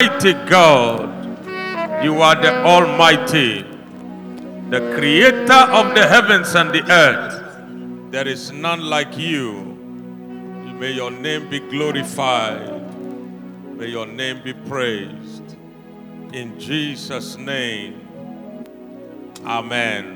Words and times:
Mighty 0.00 0.34
God, 0.48 2.04
you 2.04 2.22
are 2.22 2.40
the 2.40 2.54
Almighty, 2.62 3.62
the 4.70 4.94
creator 4.96 5.52
of 5.52 5.92
the 5.96 6.06
heavens 6.06 6.54
and 6.54 6.70
the 6.70 6.88
earth. 6.88 8.12
There 8.12 8.28
is 8.28 8.52
none 8.52 8.82
like 8.82 9.18
you. 9.18 9.54
May 10.78 10.92
your 10.92 11.10
name 11.10 11.50
be 11.50 11.58
glorified. 11.58 12.94
May 13.76 13.86
your 13.86 14.06
name 14.06 14.40
be 14.44 14.52
praised. 14.52 15.56
In 16.32 16.60
Jesus' 16.60 17.36
name, 17.36 18.00
Amen. 19.44 20.14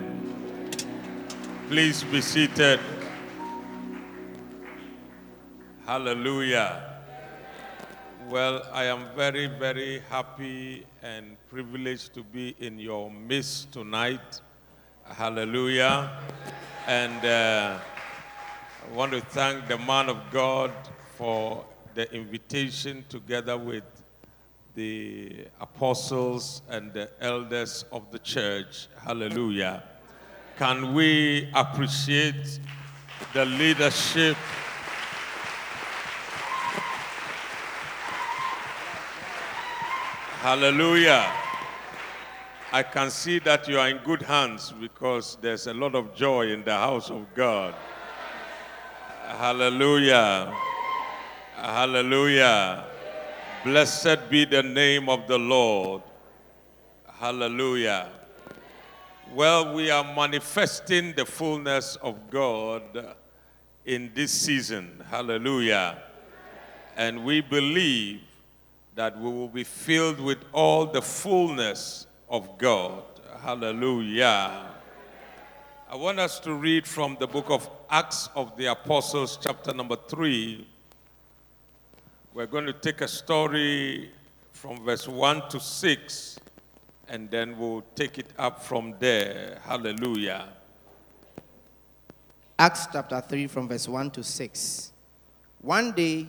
Please 1.66 2.04
be 2.04 2.20
seated. 2.20 2.78
Hallelujah. 5.84 6.91
Well, 8.28 8.66
I 8.72 8.84
am 8.84 9.06
very, 9.16 9.46
very 9.46 10.00
happy 10.08 10.86
and 11.02 11.36
privileged 11.50 12.14
to 12.14 12.22
be 12.22 12.54
in 12.60 12.78
your 12.78 13.10
midst 13.10 13.72
tonight. 13.72 14.40
Hallelujah. 15.04 16.18
And 16.86 17.24
uh, 17.24 17.78
I 17.78 18.94
want 18.94 19.12
to 19.12 19.20
thank 19.20 19.68
the 19.68 19.78
man 19.78 20.08
of 20.08 20.18
God 20.30 20.72
for 21.16 21.64
the 21.94 22.10
invitation 22.14 23.04
together 23.08 23.56
with 23.58 23.84
the 24.74 25.46
apostles 25.60 26.62
and 26.68 26.92
the 26.92 27.10
elders 27.20 27.84
of 27.92 28.10
the 28.10 28.18
church. 28.18 28.88
Hallelujah. 29.04 29.82
Can 30.58 30.94
we 30.94 31.50
appreciate 31.54 32.60
the 33.34 33.44
leadership? 33.44 34.36
Hallelujah. 40.42 41.32
I 42.72 42.82
can 42.82 43.12
see 43.12 43.38
that 43.38 43.68
you 43.68 43.78
are 43.78 43.88
in 43.88 43.98
good 43.98 44.22
hands 44.22 44.72
because 44.72 45.38
there's 45.40 45.68
a 45.68 45.72
lot 45.72 45.94
of 45.94 46.16
joy 46.16 46.48
in 46.48 46.64
the 46.64 46.74
house 46.74 47.10
of 47.10 47.32
God. 47.32 47.76
Hallelujah. 49.38 50.52
Hallelujah. 51.54 52.86
Blessed 53.62 54.28
be 54.28 54.44
the 54.44 54.64
name 54.64 55.08
of 55.08 55.28
the 55.28 55.38
Lord. 55.38 56.02
Hallelujah. 57.20 58.08
Well, 59.32 59.72
we 59.72 59.92
are 59.92 60.02
manifesting 60.02 61.12
the 61.14 61.24
fullness 61.24 61.94
of 62.02 62.16
God 62.30 63.14
in 63.84 64.10
this 64.12 64.32
season. 64.32 65.04
Hallelujah. 65.08 66.02
And 66.96 67.24
we 67.24 67.42
believe 67.42 68.22
that 68.94 69.18
we 69.18 69.30
will 69.30 69.48
be 69.48 69.64
filled 69.64 70.20
with 70.20 70.38
all 70.52 70.86
the 70.86 71.00
fullness 71.00 72.06
of 72.28 72.58
God. 72.58 73.02
Hallelujah. 73.40 74.68
I 75.90 75.96
want 75.96 76.18
us 76.20 76.38
to 76.40 76.54
read 76.54 76.86
from 76.86 77.16
the 77.20 77.26
book 77.26 77.50
of 77.50 77.68
Acts 77.90 78.28
of 78.34 78.56
the 78.56 78.66
Apostles, 78.66 79.38
chapter 79.40 79.74
number 79.74 79.96
3. 79.96 80.66
We're 82.34 82.46
going 82.46 82.66
to 82.66 82.72
take 82.72 83.00
a 83.02 83.08
story 83.08 84.10
from 84.52 84.84
verse 84.84 85.08
1 85.08 85.48
to 85.50 85.60
6, 85.60 86.38
and 87.08 87.30
then 87.30 87.58
we'll 87.58 87.84
take 87.94 88.18
it 88.18 88.28
up 88.38 88.62
from 88.62 88.94
there. 88.98 89.60
Hallelujah. 89.64 90.48
Acts 92.58 92.86
chapter 92.92 93.20
3, 93.20 93.46
from 93.48 93.68
verse 93.68 93.88
1 93.88 94.10
to 94.12 94.22
6. 94.22 94.92
One 95.60 95.92
day, 95.92 96.28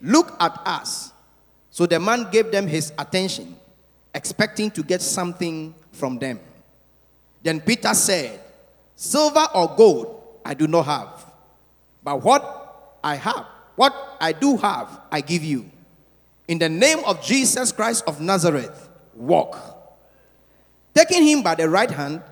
Look 0.00 0.36
at 0.40 0.60
us. 0.64 1.12
So 1.70 1.86
the 1.86 2.00
man 2.00 2.28
gave 2.30 2.50
them 2.50 2.66
his 2.66 2.92
attention, 2.98 3.56
expecting 4.14 4.70
to 4.72 4.82
get 4.82 5.02
something 5.02 5.74
from 5.92 6.18
them. 6.18 6.40
Then 7.42 7.60
Peter 7.60 7.94
said, 7.94 8.40
Silver 8.96 9.46
or 9.54 9.74
gold 9.76 10.22
I 10.44 10.54
do 10.54 10.66
not 10.66 10.86
have, 10.86 11.26
but 12.02 12.22
what 12.22 12.98
I 13.04 13.14
have, 13.14 13.46
what 13.76 13.94
I 14.20 14.32
do 14.32 14.56
have, 14.56 15.00
I 15.10 15.20
give 15.20 15.44
you. 15.44 15.70
In 16.48 16.58
the 16.58 16.68
name 16.68 16.98
of 17.04 17.22
Jesus 17.22 17.70
Christ 17.70 18.04
of 18.06 18.20
Nazareth, 18.20 18.88
walk. 19.14 19.56
Taking 20.94 21.22
him 21.22 21.42
by 21.42 21.54
the 21.54 21.68
right 21.68 21.90
hand, 21.90 22.22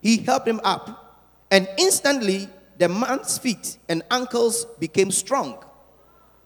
he 0.00 0.16
helped 0.16 0.48
him 0.48 0.60
up, 0.64 1.22
and 1.50 1.68
instantly 1.78 2.48
the 2.78 2.88
man's 2.88 3.38
feet 3.38 3.78
and 3.88 4.02
ankles 4.10 4.64
became 4.80 5.10
strong. 5.10 5.62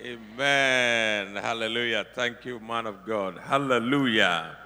Amen. 0.00 1.34
Hallelujah. 1.34 2.06
Thank 2.14 2.44
you, 2.44 2.60
man 2.60 2.86
of 2.86 3.04
God. 3.04 3.36
Hallelujah. 3.36 4.56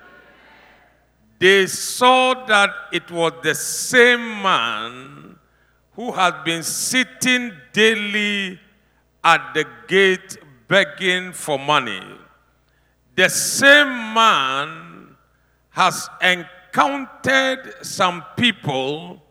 They 1.38 1.66
saw 1.66 2.44
that 2.46 2.70
it 2.92 3.10
was 3.10 3.32
the 3.42 3.54
same 3.54 4.42
man 4.42 5.36
who 5.94 6.12
had 6.12 6.44
been 6.44 6.62
sitting 6.62 7.52
daily 7.72 8.60
at 9.24 9.54
the 9.54 9.64
gate 9.88 10.36
begging 10.68 11.32
for 11.32 11.58
money. 11.58 12.02
The 13.16 13.30
same 13.30 14.12
man 14.12 15.16
has 15.70 16.10
encountered 16.20 17.74
some 17.80 18.22
people 18.36 19.22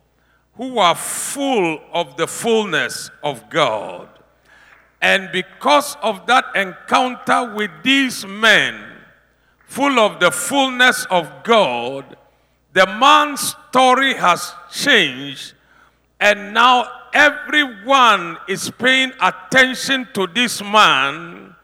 who 0.55 0.79
are 0.79 0.95
full 0.95 1.79
of 1.93 2.17
the 2.17 2.25
fullness 2.25 3.11
of 3.23 3.51
God. 3.51 4.10
And 5.01 5.31
because 5.31 5.97
of 6.03 6.27
that 6.27 6.45
encounter 6.55 7.53
with 7.55 7.71
these 7.83 8.25
men, 8.25 8.79
full 9.65 9.99
of 9.99 10.19
the 10.19 10.29
fullness 10.29 11.05
of 11.09 11.43
God, 11.43 12.17
the 12.73 12.85
man's 12.85 13.55
story 13.69 14.13
has 14.13 14.53
changed, 14.71 15.53
and 16.19 16.53
now 16.53 16.85
everyone 17.13 18.37
is 18.47 18.69
paying 18.69 19.11
attention 19.19 20.07
to 20.13 20.27
this 20.27 20.61
man. 20.61 21.55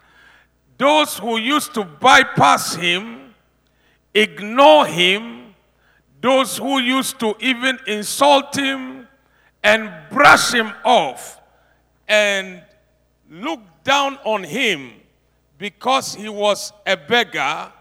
Those 0.78 1.18
who 1.18 1.38
used 1.38 1.74
to 1.76 1.84
bypass 1.84 2.76
him, 2.76 3.34
ignore 4.14 4.88
him, 4.88 5.56
those 6.22 6.58
who 6.58 6.80
used 6.80 7.20
to 7.20 7.36
even 7.40 7.78
insult 7.88 8.56
him 8.56 9.08
and 9.64 9.92
brush 10.10 10.52
him 10.54 10.72
off, 10.84 11.40
and 12.08 12.64
looked 13.30 13.84
down 13.84 14.18
on 14.24 14.44
him 14.44 14.92
because 15.58 16.16
he 16.16 16.30
was 16.30 16.72
a 16.86 16.96
beggar, 16.96 17.72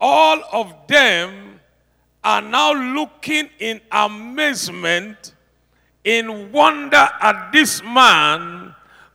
all 0.00 0.42
of 0.52 0.74
them 0.86 1.60
are 2.24 2.42
now 2.42 2.72
looking 2.72 3.48
in 3.58 3.80
amazement, 3.90 5.34
in 6.04 6.52
wonder 6.52 7.08
at 7.20 7.50
this 7.52 7.82
man 7.82 8.74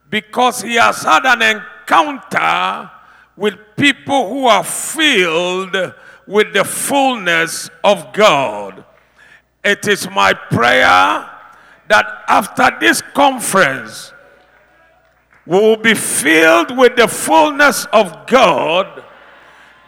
because 0.10 0.62
he 0.62 0.76
has 0.76 1.04
had 1.04 1.26
an 1.26 1.42
encounter 1.42 2.90
with 3.36 3.56
people 3.76 4.30
who 4.30 4.46
are 4.46 4.64
filled 4.64 5.76
with 6.28 6.54
the 6.54 6.64
fullness 6.64 7.70
of 7.84 8.14
God. 8.14 8.86
It 9.64 9.88
is 9.88 10.10
my 10.10 10.34
prayer 10.34 11.30
that 11.90 12.24
after 12.28 12.70
this 12.80 13.02
conference, 13.14 14.13
we 15.46 15.60
will 15.60 15.78
be 15.78 15.94
filled 15.94 16.78
with 16.78 16.96
the 16.96 17.08
fullness 17.08 17.86
of 17.92 18.28
God, 18.28 19.04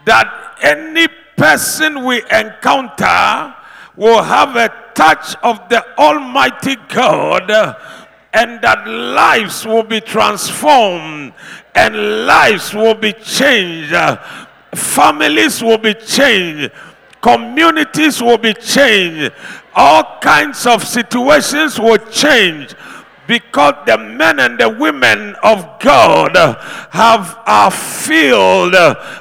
that 0.06 0.57
any 0.62 1.07
person 1.38 2.04
we 2.04 2.22
encounter 2.24 3.56
will 3.96 4.22
have 4.22 4.56
a 4.56 4.74
touch 4.94 5.36
of 5.44 5.69
the 5.69 5.84
Almighty 5.98 6.75
God 6.90 7.50
and 8.34 8.62
that 8.62 8.86
lives 8.86 9.66
will 9.66 9.84
be 9.84 10.02
transformed 10.02 11.34
and 11.74 12.25
lives 12.25 12.74
will 12.74 12.94
be 12.94 13.13
changed. 13.13 13.96
Families 14.74 15.63
will 15.63 15.78
be 15.78 15.94
changed. 15.94 16.72
Communities 17.22 18.22
will 18.22 18.38
be 18.38 18.54
changed. 18.54 19.31
All 19.74 20.19
kinds 20.19 20.66
of 20.66 20.86
situations 20.86 21.80
will 21.80 21.98
change 21.98 22.75
because 23.27 23.74
the 23.86 23.98
men 23.98 24.39
and 24.39 24.60
the 24.60 24.69
women 24.69 25.36
of 25.44 25.80
God 25.80 26.36
have 26.92 27.39
are 27.45 27.72
filled 27.72 28.75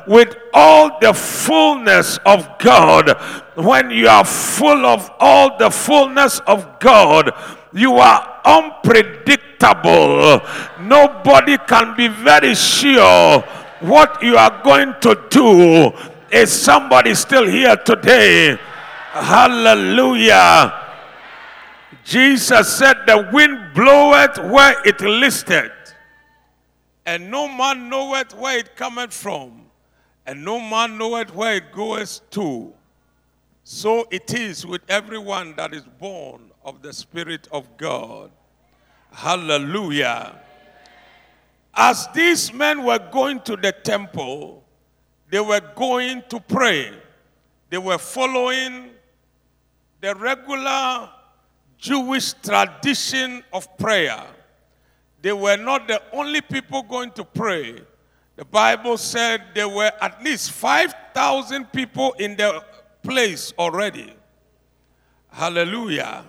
with 0.06 0.36
all 0.52 0.98
the 1.00 1.12
fullness 1.12 2.18
of 2.26 2.48
God. 2.58 3.10
When 3.54 3.90
you 3.90 4.08
are 4.08 4.24
full 4.24 4.84
of 4.86 5.10
all 5.18 5.56
the 5.58 5.70
fullness 5.70 6.40
of 6.46 6.78
God, 6.80 7.32
you 7.72 7.94
are 7.94 8.40
unpredictable. 8.44 10.40
Nobody 10.80 11.56
can 11.66 11.96
be 11.96 12.08
very 12.08 12.54
sure 12.54 13.40
what 13.80 14.22
you 14.22 14.36
are 14.36 14.62
going 14.62 14.94
to 15.00 15.18
do. 15.30 15.92
Is 16.30 16.52
somebody 16.52 17.14
still 17.14 17.46
here 17.46 17.76
today? 17.76 18.58
Hallelujah. 19.12 20.83
Jesus 22.04 22.76
said, 22.76 23.06
The 23.06 23.30
wind 23.32 23.72
bloweth 23.74 24.38
where 24.38 24.76
it 24.86 25.00
listeth, 25.00 25.72
and 27.06 27.30
no 27.30 27.48
man 27.48 27.88
knoweth 27.88 28.34
where 28.34 28.58
it 28.58 28.76
cometh 28.76 29.12
from, 29.12 29.62
and 30.26 30.44
no 30.44 30.60
man 30.60 30.98
knoweth 30.98 31.34
where 31.34 31.56
it 31.56 31.72
goeth 31.72 32.20
to. 32.30 32.72
So 33.64 34.06
it 34.10 34.34
is 34.34 34.66
with 34.66 34.82
everyone 34.90 35.54
that 35.56 35.72
is 35.72 35.84
born 35.98 36.50
of 36.62 36.82
the 36.82 36.92
Spirit 36.92 37.48
of 37.50 37.76
God. 37.78 38.30
Hallelujah. 39.10 40.38
As 41.74 42.06
these 42.14 42.52
men 42.52 42.84
were 42.84 42.98
going 42.98 43.40
to 43.40 43.56
the 43.56 43.72
temple, 43.72 44.62
they 45.30 45.40
were 45.40 45.62
going 45.74 46.22
to 46.28 46.38
pray. 46.38 46.92
They 47.70 47.78
were 47.78 47.98
following 47.98 48.90
the 50.00 50.14
regular 50.14 51.08
Jewish 51.84 52.32
tradition 52.32 53.44
of 53.52 53.76
prayer. 53.76 54.24
They 55.20 55.34
were 55.34 55.58
not 55.58 55.86
the 55.86 56.00
only 56.14 56.40
people 56.40 56.82
going 56.82 57.10
to 57.10 57.24
pray. 57.24 57.78
The 58.36 58.44
Bible 58.46 58.96
said 58.96 59.42
there 59.54 59.68
were 59.68 59.92
at 60.00 60.24
least 60.24 60.52
5,000 60.52 61.70
people 61.72 62.14
in 62.18 62.36
the 62.36 62.64
place 63.02 63.52
already. 63.58 64.14
Hallelujah. 65.28 66.24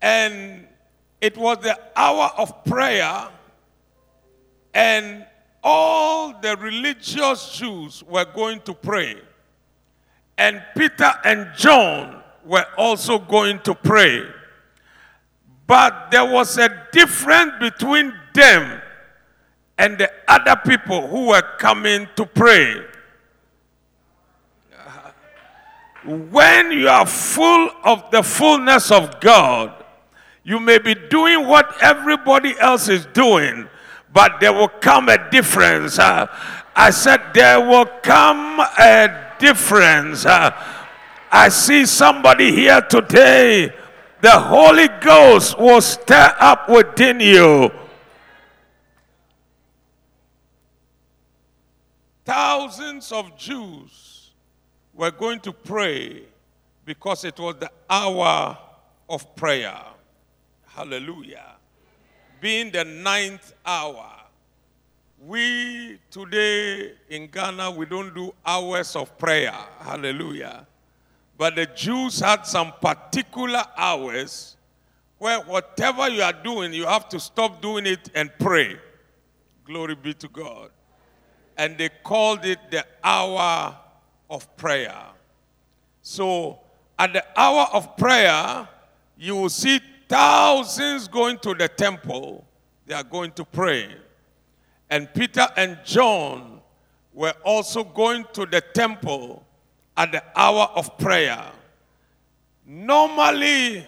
And 0.00 0.66
it 1.20 1.38
was 1.38 1.58
the 1.58 1.78
hour 1.94 2.32
of 2.36 2.64
prayer, 2.64 3.28
and 4.74 5.24
all 5.62 6.40
the 6.40 6.56
religious 6.56 7.52
Jews 7.52 8.02
were 8.02 8.24
going 8.24 8.60
to 8.62 8.74
pray. 8.74 9.18
And 10.36 10.64
Peter 10.76 11.12
and 11.22 11.48
John 11.56 12.21
were 12.44 12.66
also 12.76 13.18
going 13.18 13.60
to 13.60 13.74
pray. 13.74 14.24
But 15.66 16.10
there 16.10 16.24
was 16.24 16.58
a 16.58 16.86
difference 16.92 17.52
between 17.60 18.12
them 18.34 18.80
and 19.78 19.98
the 19.98 20.10
other 20.28 20.60
people 20.66 21.06
who 21.06 21.28
were 21.28 21.42
coming 21.58 22.08
to 22.16 22.26
pray. 22.26 22.76
When 26.04 26.72
you 26.72 26.88
are 26.88 27.06
full 27.06 27.70
of 27.84 28.10
the 28.10 28.22
fullness 28.22 28.90
of 28.90 29.20
God, 29.20 29.84
you 30.44 30.58
may 30.58 30.78
be 30.78 30.94
doing 30.94 31.46
what 31.46 31.80
everybody 31.80 32.58
else 32.58 32.88
is 32.88 33.06
doing, 33.06 33.68
but 34.12 34.40
there 34.40 34.52
will 34.52 34.68
come 34.68 35.08
a 35.08 35.30
difference. 35.30 35.98
Uh, 35.98 36.26
I 36.74 36.90
said, 36.90 37.20
there 37.34 37.60
will 37.60 37.86
come 37.86 38.58
a 38.60 39.34
difference. 39.38 40.26
Uh, 40.26 40.50
I 41.34 41.48
see 41.48 41.86
somebody 41.86 42.52
here 42.52 42.82
today. 42.82 43.72
The 44.20 44.38
Holy 44.38 44.86
Ghost 45.00 45.58
will 45.58 45.80
stir 45.80 46.36
up 46.38 46.68
within 46.68 47.20
you. 47.20 47.70
Thousands 52.26 53.10
of 53.12 53.36
Jews 53.38 54.32
were 54.92 55.10
going 55.10 55.40
to 55.40 55.52
pray 55.52 56.24
because 56.84 57.24
it 57.24 57.40
was 57.40 57.56
the 57.56 57.70
hour 57.88 58.58
of 59.08 59.34
prayer. 59.34 59.80
Hallelujah. 60.66 61.56
Being 62.42 62.70
the 62.70 62.84
ninth 62.84 63.54
hour. 63.64 64.10
We 65.18 65.98
today 66.10 66.92
in 67.08 67.28
Ghana, 67.28 67.70
we 67.70 67.86
don't 67.86 68.14
do 68.14 68.34
hours 68.44 68.94
of 68.96 69.16
prayer. 69.16 69.54
Hallelujah. 69.80 70.66
But 71.36 71.56
the 71.56 71.66
Jews 71.66 72.20
had 72.20 72.46
some 72.46 72.72
particular 72.80 73.64
hours 73.76 74.56
where 75.18 75.40
whatever 75.40 76.08
you 76.08 76.22
are 76.22 76.32
doing, 76.32 76.72
you 76.72 76.86
have 76.86 77.08
to 77.10 77.20
stop 77.20 77.62
doing 77.62 77.86
it 77.86 78.10
and 78.14 78.30
pray. 78.38 78.76
Glory 79.64 79.94
be 79.94 80.14
to 80.14 80.28
God. 80.28 80.70
And 81.56 81.78
they 81.78 81.90
called 82.02 82.44
it 82.44 82.58
the 82.70 82.84
hour 83.04 83.76
of 84.28 84.56
prayer. 84.56 85.00
So 86.00 86.58
at 86.98 87.12
the 87.12 87.24
hour 87.36 87.68
of 87.72 87.96
prayer, 87.96 88.68
you 89.16 89.36
will 89.36 89.50
see 89.50 89.80
thousands 90.08 91.06
going 91.08 91.38
to 91.38 91.54
the 91.54 91.68
temple. 91.68 92.44
They 92.86 92.94
are 92.94 93.04
going 93.04 93.32
to 93.32 93.44
pray. 93.44 93.94
And 94.90 95.12
Peter 95.14 95.46
and 95.56 95.78
John 95.84 96.60
were 97.14 97.34
also 97.44 97.84
going 97.84 98.26
to 98.32 98.44
the 98.44 98.60
temple 98.60 99.44
at 100.02 100.10
the 100.10 100.22
hour 100.34 100.68
of 100.74 100.98
prayer. 100.98 101.40
Normally, 102.66 103.86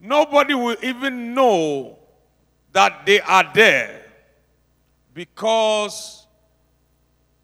nobody 0.00 0.54
will 0.54 0.76
even 0.82 1.34
know 1.34 1.98
that 2.72 3.06
they 3.06 3.20
are 3.20 3.48
there 3.54 4.02
because 5.14 6.26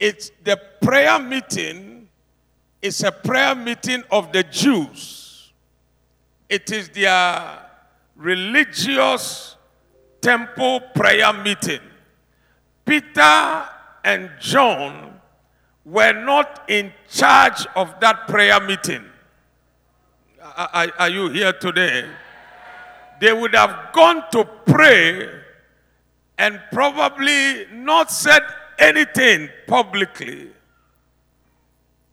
it's 0.01 0.33
the 0.43 0.61
prayer 0.81 1.21
meeting 1.21 2.09
is 2.81 3.05
a 3.05 3.13
prayer 3.13 3.55
meeting 3.55 4.03
of 4.11 4.33
the 4.33 4.43
Jews. 4.43 5.53
It 6.49 6.73
is 6.73 6.89
their 6.89 7.61
religious 8.17 9.57
temple 10.21 10.81
prayer 10.93 11.33
meeting. 11.33 11.81
Peter 12.85 13.65
and 14.05 14.29
John 14.41 15.12
were 15.85 16.13
not 16.13 16.65
in 16.69 16.93
charge 17.09 17.67
of 17.75 17.99
that 18.01 18.29
prayer 18.29 18.61
meeting. 18.61 19.05
Are, 20.41 20.89
are, 20.99 21.09
you 21.09 21.29
here 21.31 21.53
today? 21.53 22.09
They 23.21 23.33
would 23.33 23.55
have 23.55 23.93
gone 23.93 24.25
to 24.33 24.45
pray 24.67 25.29
and 26.39 26.61
probably 26.73 27.67
not 27.73 28.11
said 28.11 28.43
anything 28.79 29.49
publicly. 29.67 30.49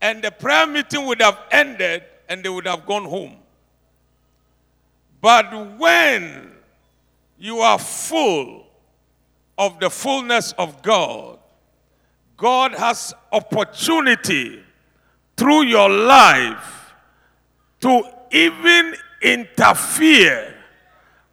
And 0.00 0.22
the 0.22 0.30
prayer 0.30 0.66
meeting 0.66 1.06
would 1.06 1.20
have 1.20 1.38
ended 1.50 2.04
and 2.28 2.42
they 2.42 2.48
would 2.48 2.66
have 2.66 2.86
gone 2.86 3.04
home. 3.04 3.36
But 5.20 5.78
when 5.78 6.52
you 7.38 7.58
are 7.58 7.78
full 7.78 8.66
of 9.58 9.78
the 9.80 9.90
fullness 9.90 10.52
of 10.52 10.80
God, 10.80 11.39
God 12.40 12.72
has 12.72 13.12
opportunity 13.30 14.62
through 15.36 15.64
your 15.64 15.90
life 15.90 16.94
to 17.80 18.02
even 18.30 18.94
interfere 19.20 20.54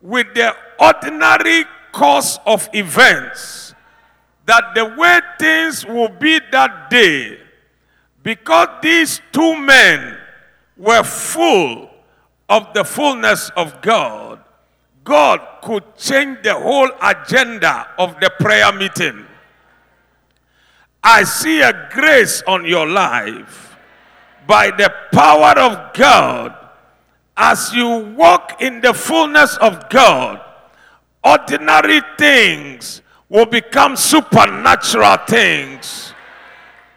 with 0.02 0.28
the 0.34 0.54
ordinary 0.78 1.64
course 1.94 2.40
of 2.46 2.68
events 2.74 3.74
that 4.48 4.76
the 4.76 4.84
way 4.98 5.22
things 5.40 5.86
will 5.86 6.10
be 6.10 6.42
that 6.52 6.90
day 6.90 7.40
because 8.22 8.68
these 8.82 9.22
two 9.32 9.56
men 9.56 10.18
were 10.76 11.04
full 11.04 11.90
of 12.50 12.74
the 12.74 12.84
fullness 12.84 13.50
of 13.56 13.82
God 13.82 14.44
God 15.06 15.40
could 15.62 15.96
change 15.96 16.40
the 16.44 16.54
whole 16.54 16.92
agenda 17.02 17.88
of 17.98 18.20
the 18.20 18.30
prayer 18.42 18.74
meeting 18.74 19.27
I 21.04 21.24
see 21.24 21.62
a 21.62 21.90
grace 21.92 22.44
on 22.48 22.66
your 22.66 22.88
life 22.88 23.76
by 24.48 24.72
the 24.72 24.94
power 25.12 25.58
of 25.60 25.94
God 25.94 26.56
as 27.36 27.74
you 27.74 28.14
walk 28.18 28.62
in 28.62 28.82
the 28.82 28.94
fullness 28.94 29.58
of 29.58 29.90
God. 29.90 30.42
Ordinary 31.24 32.02
things 32.18 33.02
will 33.30 33.46
become 33.46 33.96
supernatural 33.96 35.18
things. 35.28 36.14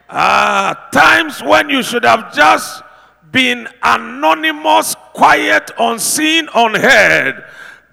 Uh, 0.08 0.74
times 0.92 1.42
when 1.42 1.68
you 1.68 1.82
should 1.82 2.04
have 2.04 2.34
just 2.34 2.82
been 3.30 3.68
anonymous, 3.82 4.96
quiet, 5.12 5.70
unseen, 5.78 6.48
unheard, 6.54 7.44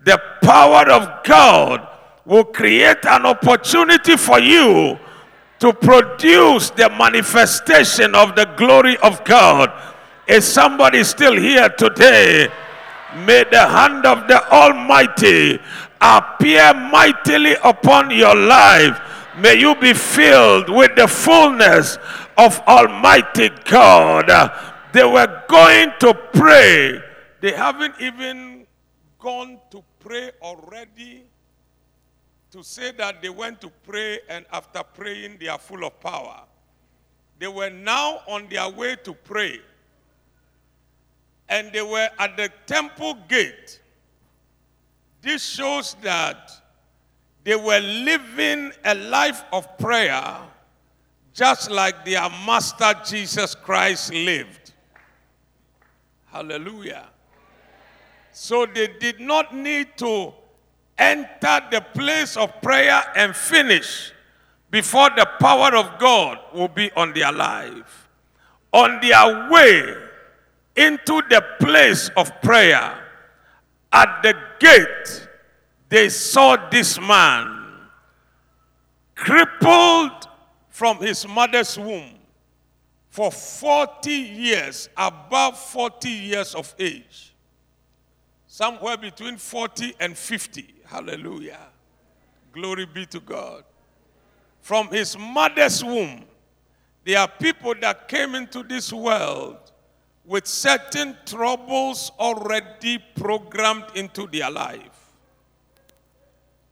the 0.04 0.20
power 0.42 0.90
of 0.90 1.24
God 1.24 1.88
will 2.26 2.46
create 2.46 3.06
an 3.06 3.26
opportunity 3.26 4.16
for 4.18 4.40
you 4.40 4.98
to 5.60 5.74
produce 5.74 6.70
the 6.72 6.90
manifestation 6.90 8.14
of 8.16 8.36
the 8.36 8.46
glory 8.58 8.98
of 8.98 9.24
God. 9.24 9.72
Is 10.28 10.46
somebody 10.46 11.04
still 11.04 11.36
here 11.38 11.70
today? 11.70 12.50
May 13.26 13.44
the 13.50 13.66
hand 13.68 14.06
of 14.06 14.28
the 14.28 14.44
Almighty 14.52 15.60
appear 16.00 16.74
mightily 16.74 17.56
upon 17.64 18.12
your 18.12 18.36
life. 18.36 19.00
May 19.38 19.60
you 19.60 19.76
be 19.76 19.94
filled 19.94 20.70
with 20.70 20.96
the 20.96 21.08
fullness 21.08 21.98
of 22.38 22.60
Almighty 22.68 23.50
God. 23.66 24.30
They 24.94 25.04
were 25.04 25.44
going 25.48 25.94
to 26.00 26.14
pray. 26.34 27.02
They 27.42 27.54
haven't 27.54 27.96
even 28.00 28.66
gone 29.20 29.60
to 29.72 29.84
pray 30.00 30.32
already 30.42 31.24
to 32.52 32.64
say 32.64 32.92
that 32.94 33.22
they 33.22 33.30
went 33.30 33.62
to 33.62 33.72
pray 33.86 34.20
and 34.30 34.46
after 34.52 34.82
praying 34.84 35.38
they 35.40 35.48
are 35.48 35.58
full 35.60 35.86
of 35.86 36.00
power. 36.00 36.42
They 37.40 37.48
were 37.48 37.70
now 37.70 38.22
on 38.28 38.48
their 38.50 38.70
way 38.70 38.96
to 39.04 39.14
pray. 39.14 39.60
And 41.50 41.72
they 41.72 41.82
were 41.82 42.10
at 42.20 42.36
the 42.36 42.50
temple 42.66 43.18
gate. 43.28 43.80
This 45.22 45.44
shows 45.44 45.96
that 46.02 46.52
they 47.44 47.56
were 47.56 47.80
living 47.80 48.72
a 48.84 48.96
life 48.96 49.44
of 49.54 49.78
prayer 49.78 50.38
just 51.34 51.70
like 51.70 52.04
their 52.04 52.28
master 52.46 52.94
Jesus 53.06 53.54
Christ 53.54 54.12
lived. 54.12 54.74
Hallelujah. 56.26 57.08
So 58.32 58.66
they 58.66 58.88
did 59.00 59.20
not 59.20 59.54
need 59.56 59.96
to 59.98 60.34
enter 60.98 61.62
the 61.72 61.86
place 61.94 62.38
of 62.38 62.62
prayer 62.62 63.02
and 63.16 63.36
finish 63.36 64.12
before 64.70 65.10
the 65.16 65.28
power 65.40 65.76
of 65.76 66.00
God 66.00 66.40
will 66.54 66.68
be 66.68 66.92
on 66.92 67.14
their 67.14 67.32
life. 67.32 68.10
On 68.74 69.00
their 69.02 69.50
way 69.50 69.96
into 70.76 71.22
the 71.30 71.44
place 71.60 72.10
of 72.18 72.32
prayer, 72.42 73.04
at 73.92 74.22
the 74.22 74.36
gate, 74.60 75.28
they 75.90 76.10
saw 76.10 76.70
this 76.70 77.00
man 77.00 77.66
crippled 79.16 80.28
from 80.70 80.98
his 80.98 81.28
mother's 81.28 81.78
womb 81.78 82.14
for 83.10 83.32
40 83.32 84.12
years, 84.12 84.90
above 84.96 85.58
40 85.58 86.10
years 86.10 86.54
of 86.54 86.76
age, 86.78 87.34
somewhere 88.46 88.98
between 88.98 89.38
40 89.38 89.96
and 90.00 90.16
50. 90.16 90.76
Hallelujah. 90.88 91.68
Glory 92.54 92.86
be 92.86 93.06
to 93.08 93.20
God. 93.20 93.64
From 94.62 94.88
his 94.90 95.18
mother's 95.18 95.84
womb, 95.84 96.24
there 97.04 97.20
are 97.20 97.28
people 97.28 97.74
that 97.82 98.08
came 98.08 98.36
into 98.36 98.64
this 98.64 98.92
world 98.92 99.58
with 100.26 100.48
certain 100.48 101.16
troubles 101.26 102.12
already 102.20 103.00
programmed 103.16 103.86
into 103.96 104.28
their 104.28 104.50
life. 104.50 105.14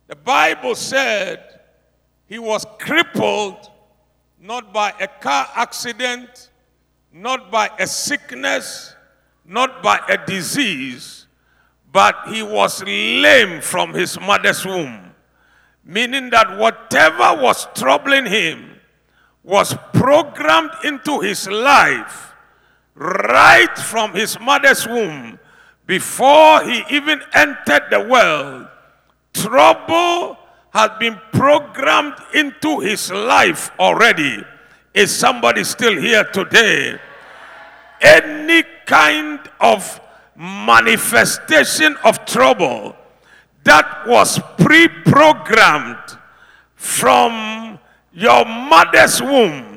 The 0.07 0.15
Bible 0.15 0.75
said 0.75 1.59
he 2.25 2.39
was 2.39 2.65
crippled 2.79 3.69
not 4.39 4.73
by 4.73 4.93
a 4.99 5.07
car 5.07 5.47
accident, 5.55 6.51
not 7.13 7.51
by 7.51 7.69
a 7.79 7.87
sickness, 7.87 8.93
not 9.45 9.81
by 9.81 9.99
a 10.09 10.17
disease, 10.25 11.24
but 11.95 12.27
he 12.27 12.43
was 12.43 12.83
lame 12.83 13.61
from 13.61 13.93
his 13.93 14.19
mother's 14.19 14.65
womb, 14.65 15.15
meaning 15.85 16.29
that 16.29 16.57
whatever 16.57 17.41
was 17.41 17.69
troubling 17.73 18.25
him 18.25 18.81
was 19.45 19.73
programmed 19.93 20.71
into 20.83 21.21
his 21.21 21.47
life 21.47 22.33
right 22.95 23.77
from 23.77 24.13
his 24.13 24.37
mother's 24.41 24.85
womb 24.85 25.39
before 25.85 26.65
he 26.65 26.83
even 26.89 27.21
entered 27.33 27.83
the 27.89 28.01
world. 28.11 28.67
Trouble 29.31 30.37
had 30.71 30.99
been 30.99 31.17
programmed 31.31 32.15
into 32.33 32.81
his 32.81 33.09
life 33.09 33.71
already. 33.79 34.43
Is 34.93 35.15
somebody 35.15 35.63
still 35.63 35.95
here 35.95 36.25
today? 36.25 36.99
Any 38.01 38.63
kind 38.85 39.39
of 39.61 40.01
manifestation 40.37 41.95
of 42.03 42.25
trouble 42.25 42.95
that 43.63 44.07
was 44.07 44.39
pre 44.57 44.87
programmed 44.87 46.17
from 46.75 47.79
your 48.13 48.45
mother's 48.45 49.21
womb 49.21 49.75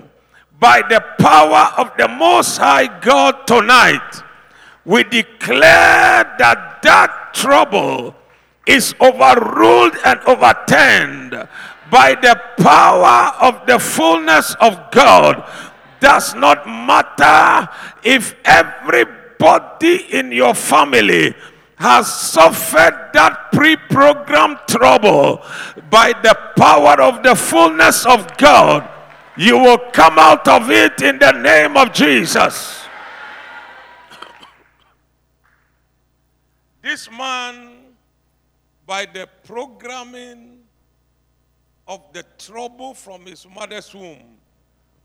by 0.61 0.83
the 0.88 1.00
power 1.19 1.73
of 1.79 1.93
the 1.97 2.09
Most 2.09 2.59
High 2.59 2.87
God 3.00 3.47
tonight, 3.47 4.23
we 4.85 5.05
declare 5.05 6.35
that 6.38 6.83
that 6.83 7.31
trouble 7.33 8.15
is 8.67 8.95
overruled 9.00 9.97
and 10.05 10.21
overturned 10.27 11.49
by 11.91 12.15
the 12.15 12.38
power 12.59 13.33
of 13.41 13.67
the 13.67 13.79
fullness 13.79 14.55
of 14.61 14.91
God. 14.91 15.49
Does 16.00 16.35
not 16.35 16.67
matter 16.67 17.69
if 18.05 18.37
every 18.45 19.05
Body 19.38 20.07
in 20.12 20.33
your 20.33 20.54
family 20.54 21.35
has 21.76 22.12
suffered 22.12 23.11
that 23.12 23.52
pre 23.52 23.76
programmed 23.76 24.59
trouble 24.68 25.42
by 25.90 26.12
the 26.23 26.37
power 26.57 27.00
of 27.00 27.23
the 27.23 27.35
fullness 27.35 28.04
of 28.04 28.37
God, 28.37 28.88
you 29.37 29.57
will 29.59 29.78
come 29.92 30.18
out 30.18 30.47
of 30.49 30.71
it 30.71 31.00
in 31.02 31.18
the 31.18 31.33
name 31.33 31.76
of 31.76 31.92
Jesus. 31.92 32.83
This 36.83 37.11
man, 37.11 37.95
by 38.87 39.07
the 39.07 39.28
programming 39.45 40.59
of 41.87 42.00
the 42.12 42.25
trouble 42.38 42.95
from 42.95 43.26
his 43.26 43.47
mother's 43.54 43.95
womb, 43.95 44.38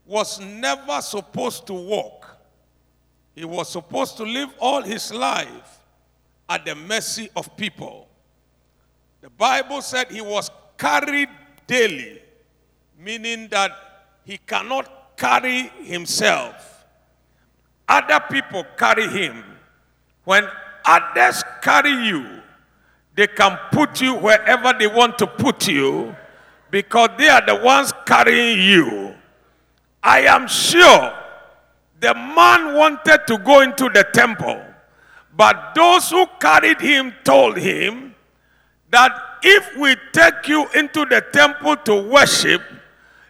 was 0.05 0.39
never 0.39 1.01
supposed 1.01 1.67
to 1.67 1.73
walk. 1.73 2.32
He 3.35 3.45
was 3.45 3.69
supposed 3.69 4.17
to 4.17 4.23
live 4.23 4.49
all 4.59 4.81
his 4.81 5.11
life 5.13 5.79
at 6.47 6.65
the 6.65 6.75
mercy 6.75 7.29
of 7.35 7.55
people. 7.57 8.07
The 9.21 9.29
Bible 9.29 9.81
said 9.81 10.11
he 10.11 10.21
was 10.21 10.51
carried 10.77 11.29
daily, 11.65 12.21
meaning 12.99 13.47
that 13.49 13.71
he 14.25 14.37
cannot 14.37 15.17
carry 15.17 15.69
himself. 15.83 16.85
Other 17.87 18.19
people 18.31 18.65
carry 18.77 19.07
him. 19.07 19.43
When 20.25 20.47
others 20.85 21.43
carry 21.61 21.91
you, 22.07 22.41
they 23.15 23.27
can 23.27 23.57
put 23.71 24.01
you 24.01 24.15
wherever 24.15 24.73
they 24.77 24.87
want 24.87 25.17
to 25.19 25.27
put 25.27 25.67
you 25.67 26.15
because 26.71 27.09
they 27.17 27.29
are 27.29 27.45
the 27.45 27.55
ones 27.55 27.93
carrying 28.05 28.59
you. 28.61 29.15
I 30.01 30.21
am 30.21 30.47
sure 30.47 31.13
the 32.03 32.13
man 32.13 32.75
wanted 32.75 33.25
to 33.27 33.38
go 33.38 33.62
into 33.62 33.88
the 33.88 34.05
temple, 34.12 34.62
but 35.38 35.72
those 35.74 36.10
who 36.10 36.27
carried 36.38 36.81
him 36.81 37.13
told 37.24 37.55
him 37.55 38.13
that 38.91 39.39
if 39.41 39.77
we 39.77 39.95
take 40.12 40.50
you 40.50 40.67
into 40.75 41.05
the 41.05 41.24
temple 41.31 41.77
to 41.77 41.95
worship, 41.95 42.62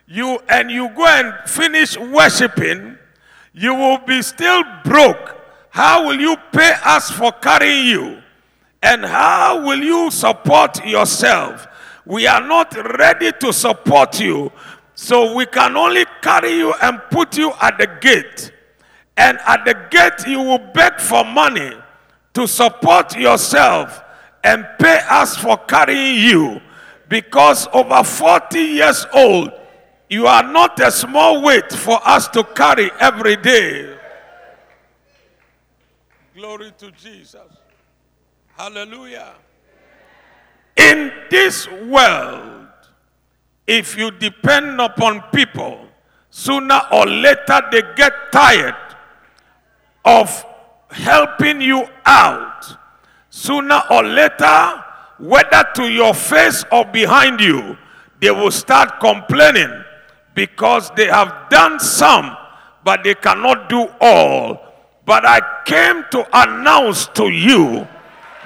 you 0.08 0.40
and 0.50 0.72
you 0.72 0.90
go 0.96 1.06
and 1.06 1.48
finish 1.48 1.96
worshiping, 2.00 2.98
you 3.54 3.76
will 3.76 4.00
be 4.00 4.24
still 4.24 4.64
broke. 4.84 5.38
How 5.70 6.08
will 6.08 6.20
you 6.20 6.36
pay 6.52 6.74
us 6.84 7.12
for 7.12 7.32
carrying 7.32 7.86
you? 7.86 8.24
And 8.82 9.06
how 9.06 9.64
will 9.64 9.84
you 9.84 10.10
support 10.10 10.84
yourself? 10.84 11.68
We 12.08 12.26
are 12.26 12.42
not 12.42 12.76
ready 12.98 13.34
to 13.40 13.54
support 13.54 14.20
you. 14.20 14.52
So 14.96 15.36
we 15.36 15.46
can 15.46 15.78
only 15.78 16.06
carry 16.24 16.58
you 16.58 16.74
and 16.82 17.00
put 17.12 17.38
you 17.38 17.54
at 17.62 17.78
the 17.78 17.88
gate. 18.02 18.53
And 19.18 19.38
at 19.46 19.66
the 19.66 19.76
gate, 19.90 20.28
you 20.28 20.40
will 20.40 20.58
beg 20.74 21.00
for 21.00 21.24
money 21.24 21.72
to 22.34 22.48
support 22.48 23.16
yourself 23.18 24.04
and 24.44 24.66
pay 24.80 25.00
us 25.10 25.38
for 25.38 25.58
carrying 25.58 26.16
you. 26.16 26.62
Because 27.10 27.68
over 27.74 28.04
40 28.04 28.60
years 28.60 29.06
old, 29.14 29.52
you 30.10 30.26
are 30.28 30.44
not 30.44 30.80
a 30.80 30.92
small 30.92 31.42
weight 31.42 31.72
for 31.72 32.00
us 32.08 32.28
to 32.30 32.44
carry 32.44 32.92
every 33.00 33.36
day. 33.36 33.98
Glory 36.36 36.72
to 36.80 36.92
Jesus. 36.92 37.38
Hallelujah. 38.58 39.34
In 40.76 41.12
this 41.30 41.68
world, 41.70 42.68
if 43.68 43.98
you 43.98 44.12
depend 44.12 44.82
upon 44.82 45.22
people, 45.34 45.88
sooner 46.30 46.82
or 46.92 47.06
later 47.06 47.62
they 47.72 47.84
get 47.96 48.14
tired 48.32 48.76
of 50.06 50.46
helping 50.92 51.62
you 51.62 51.88
out. 52.06 52.78
Sooner 53.30 53.82
or 53.90 54.04
later, 54.04 54.84
whether 55.20 55.66
to 55.76 55.90
your 55.90 56.14
face 56.14 56.64
or 56.72 56.86
behind 56.86 57.40
you, 57.40 57.78
they 58.22 58.32
will 58.32 58.52
start 58.52 59.00
complaining 59.00 59.84
because 60.36 60.92
they 60.92 61.08
have 61.08 61.50
done 61.50 61.80
some, 61.80 62.36
but 62.84 63.04
they 63.04 63.16
cannot 63.16 63.70
do 63.70 63.88
all. 64.02 64.60
But 65.06 65.26
I 65.26 65.42
came 65.66 66.06
to 66.12 66.28
announce 66.34 67.08
to 67.16 67.30
you 67.30 67.88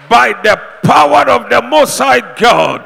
by 0.10 0.34
the 0.44 0.60
power 0.84 1.30
of 1.30 1.50
the 1.50 1.62
Most 1.62 2.00
High 2.00 2.36
God 2.36 2.84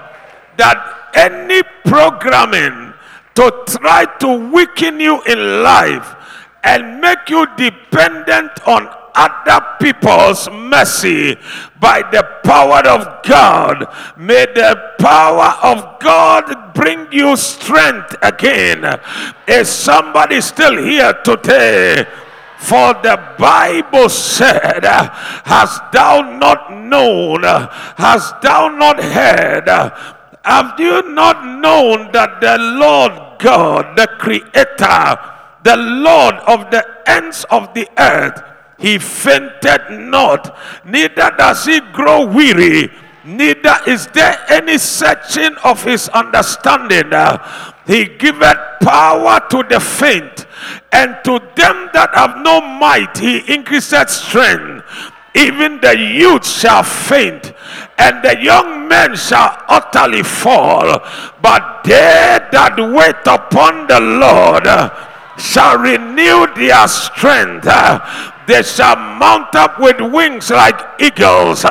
that 0.57 1.11
any 1.13 1.61
programming 1.85 2.93
to 3.35 3.63
try 3.67 4.05
to 4.19 4.51
weaken 4.51 4.99
you 4.99 5.21
in 5.23 5.63
life 5.63 6.15
and 6.63 7.01
make 7.01 7.29
you 7.29 7.45
dependent 7.57 8.51
on 8.67 8.87
other 9.15 9.65
people's 9.79 10.49
mercy 10.49 11.35
by 11.79 12.01
the 12.11 12.23
power 12.43 12.87
of 12.87 13.23
God. 13.23 13.85
May 14.17 14.45
the 14.45 14.93
power 14.99 15.57
of 15.63 15.99
God 15.99 16.73
bring 16.73 17.11
you 17.11 17.35
strength 17.35 18.15
again. 18.21 18.99
Is 19.47 19.69
somebody 19.69 20.41
still 20.41 20.81
here 20.83 21.13
today? 21.23 22.05
For 22.59 22.93
the 22.93 23.19
Bible 23.39 24.07
said, 24.07 24.85
Hast 24.85 25.91
thou 25.91 26.21
not 26.37 26.71
known, 26.71 27.43
hast 27.43 28.39
thou 28.41 28.67
not 28.69 29.01
heard, 29.03 29.67
have 30.43 30.79
you 30.79 31.01
not 31.13 31.43
known 31.59 32.11
that 32.11 32.39
the 32.39 32.57
Lord 32.59 33.13
God, 33.39 33.97
the 33.97 34.07
Creator, 34.19 35.40
the 35.63 35.77
Lord 35.77 36.35
of 36.47 36.71
the 36.71 36.85
ends 37.05 37.45
of 37.51 37.73
the 37.73 37.87
earth, 37.97 38.41
he 38.79 38.97
fainted 38.97 39.81
not, 39.91 40.57
neither 40.85 41.31
does 41.37 41.65
he 41.65 41.79
grow 41.93 42.25
weary, 42.25 42.89
neither 43.23 43.77
is 43.85 44.07
there 44.07 44.43
any 44.49 44.77
searching 44.79 45.55
of 45.63 45.83
his 45.83 46.09
understanding. 46.09 47.11
He 47.85 48.05
giveth 48.05 48.57
power 48.81 49.39
to 49.51 49.63
the 49.69 49.79
faint, 49.79 50.47
and 50.91 51.15
to 51.25 51.39
them 51.55 51.89
that 51.93 52.09
have 52.13 52.37
no 52.37 52.61
might, 52.61 53.17
he 53.17 53.53
increaseth 53.53 54.09
strength. 54.09 54.83
Even 55.33 55.79
the 55.79 55.97
youth 55.97 56.45
shall 56.45 56.83
faint, 56.83 57.53
and 57.97 58.23
the 58.23 58.41
young 58.41 58.87
men 58.87 59.15
shall 59.15 59.55
utterly 59.67 60.23
fall. 60.23 60.99
But 61.41 61.83
they 61.83 62.39
that 62.51 62.77
wait 62.77 63.27
upon 63.27 63.87
the 63.87 63.99
Lord 63.99 64.65
shall 65.41 65.77
renew 65.77 66.45
their 66.55 66.87
strength. 66.87 67.67
They 68.47 68.63
shall 68.63 68.95
mount 68.95 69.55
up 69.55 69.79
with 69.79 69.99
wings 69.99 70.49
like 70.49 70.79
eagles. 70.99 71.65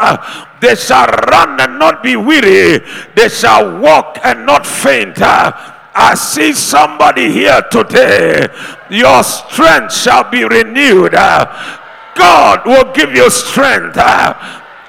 They 0.60 0.74
shall 0.74 1.06
run 1.06 1.60
and 1.60 1.78
not 1.78 2.02
be 2.02 2.16
weary. 2.16 2.84
They 3.14 3.28
shall 3.28 3.78
walk 3.80 4.18
and 4.22 4.44
not 4.44 4.66
faint. 4.66 5.18
I 5.22 6.14
see 6.14 6.52
somebody 6.52 7.32
here 7.32 7.62
today. 7.70 8.48
Your 8.90 9.22
strength 9.22 9.92
shall 9.94 10.30
be 10.30 10.44
renewed. 10.44 11.12
God 11.12 12.66
will 12.66 12.92
give 12.92 13.14
you 13.14 13.30
strength. 13.30 13.96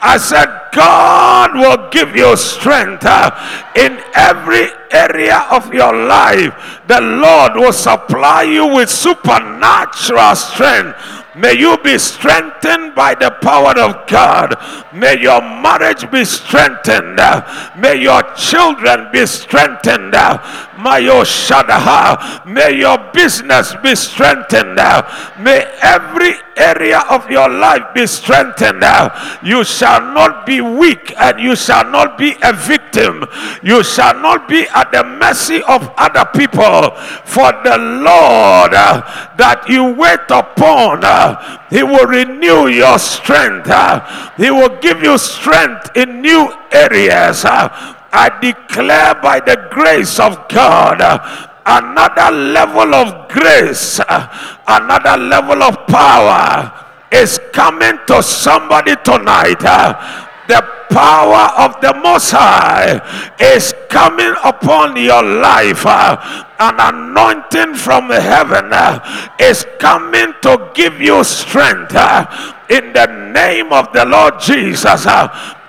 I 0.01 0.17
said, 0.17 0.47
God 0.73 1.53
will 1.53 1.89
give 1.89 2.15
you 2.15 2.35
strength 2.35 3.05
uh, 3.05 3.29
in 3.75 4.01
every 4.13 4.67
area 4.91 5.45
of 5.51 5.73
your 5.73 5.93
life. 5.93 6.81
The 6.87 7.01
Lord 7.01 7.55
will 7.55 7.73
supply 7.73 8.43
you 8.43 8.67
with 8.67 8.89
supernatural 8.89 10.35
strength 10.35 10.97
May 11.33 11.53
you 11.57 11.77
be 11.77 11.97
strengthened 11.97 12.93
by 12.93 13.15
the 13.15 13.31
power 13.31 13.71
of 13.79 14.05
God. 14.07 14.55
May 14.93 15.21
your 15.21 15.39
marriage 15.39 16.09
be 16.11 16.25
strengthened. 16.25 17.21
May 17.77 18.01
your 18.01 18.21
children 18.35 19.07
be 19.13 19.25
strengthened. 19.25 20.13
May 20.81 21.05
your 21.05 21.25
May 22.45 22.79
your 22.79 22.97
business 23.13 23.75
be 23.83 23.95
strengthened. 23.95 24.75
May 25.39 25.65
every 25.81 26.33
area 26.57 26.99
of 27.09 27.29
your 27.29 27.49
life 27.49 27.93
be 27.93 28.07
strengthened. 28.07 28.83
You 29.43 29.63
shall 29.63 30.01
not 30.13 30.45
be 30.45 30.61
weak 30.61 31.13
and 31.17 31.39
you 31.39 31.55
shall 31.55 31.89
not 31.89 32.17
be 32.17 32.35
a 32.41 32.53
victim. 32.53 33.25
You 33.63 33.83
shall 33.83 34.19
not 34.19 34.47
be 34.47 34.67
at 34.69 34.91
the 34.91 35.03
mercy 35.03 35.61
of 35.63 35.89
other 35.97 36.25
people. 36.33 36.91
For 37.25 37.51
the 37.63 37.77
Lord 37.77 38.73
uh, 38.73 39.01
that 39.37 39.65
you 39.67 39.93
wait 39.93 40.27
upon, 40.29 41.03
uh, 41.03 41.59
He 41.69 41.83
will 41.83 42.07
renew 42.07 42.67
your 42.67 42.99
strength. 42.99 43.69
Uh, 43.69 44.31
he 44.37 44.49
will 44.49 44.75
give 44.81 45.03
you 45.03 45.17
strength 45.17 45.95
in 45.95 46.21
new 46.21 46.51
areas. 46.71 47.45
I 48.13 48.27
declare 48.41 49.15
by 49.15 49.39
the 49.39 49.67
grace 49.71 50.19
of 50.19 50.47
God 50.49 51.01
uh, 51.01 51.19
another 51.65 52.35
level 52.35 52.93
of 52.93 53.29
grace, 53.29 53.99
uh, 53.99 54.27
another 54.67 55.15
level 55.15 55.63
of 55.63 55.87
power 55.87 56.71
is 57.11 57.39
coming 57.53 57.97
to 58.07 58.21
somebody 58.21 58.95
tonight. 59.03 59.63
Uh, 59.63 60.27
the 60.47 60.61
power 60.91 61.55
of 61.55 61.79
the 61.79 61.93
Most 62.03 62.31
High 62.31 62.99
is 63.39 63.73
coming 63.89 64.35
upon 64.43 64.97
your 64.97 65.23
life. 65.23 65.85
An 65.85 66.75
anointing 66.77 67.75
from 67.75 68.09
heaven 68.09 68.75
is 69.39 69.65
coming 69.79 70.33
to 70.41 70.69
give 70.73 70.99
you 70.99 71.23
strength 71.23 71.95
in 72.69 72.91
the 72.91 73.31
name 73.31 73.71
of 73.71 73.93
the 73.93 74.03
Lord 74.03 74.41
Jesus 74.41 75.07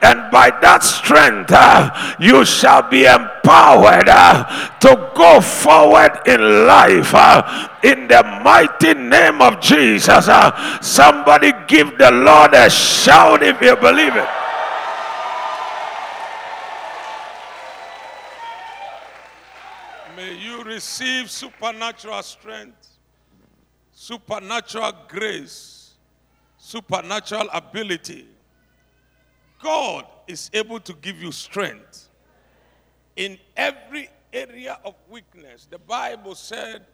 and 0.02 0.30
by 0.32 0.50
that 0.60 0.82
strength 0.82 1.52
uh, 1.52 2.14
you 2.18 2.44
shall 2.44 2.82
be 2.82 3.04
empowered 3.04 4.08
uh, 4.08 4.44
to 4.80 5.10
go 5.14 5.40
forward 5.40 6.20
in 6.26 6.66
life 6.66 7.14
uh, 7.14 7.68
in 7.84 8.08
the 8.08 8.22
mighty 8.42 8.94
name 8.94 9.40
of 9.40 9.60
Jesus. 9.60 10.26
Uh, 10.28 10.80
somebody 10.80 11.52
give 11.68 11.96
the 11.98 12.10
Lord 12.10 12.52
a 12.52 12.68
shout 12.68 13.44
if 13.44 13.60
you 13.62 13.76
believe 13.76 14.16
it. 14.16 14.28
May 20.16 20.34
you 20.34 20.64
receive 20.64 21.30
supernatural 21.30 22.22
strength, 22.22 22.88
supernatural 23.92 24.92
grace, 25.06 25.94
supernatural 26.58 27.48
ability 27.52 28.31
God 29.62 30.06
is 30.26 30.50
able 30.52 30.80
to 30.80 30.92
give 30.94 31.22
you 31.22 31.32
strength 31.32 32.08
in 33.16 33.38
every 33.56 34.10
area 34.32 34.78
of 34.84 34.94
weakness. 35.08 35.66
The 35.70 35.78
Bible 35.78 36.34
said 36.34 36.84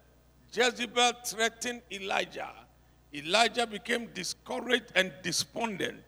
Jezebel 0.52 1.12
threatened 1.24 1.82
Elijah. 1.90 2.50
Elijah 3.14 3.66
became 3.66 4.08
discouraged 4.12 4.92
and 4.94 5.12
despondent. 5.22 6.02